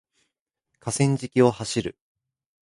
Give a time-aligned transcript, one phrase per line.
[0.79, 1.95] 河川敷を走る